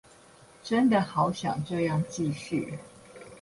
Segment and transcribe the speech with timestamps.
[0.63, 2.75] 真的好想這樣繼續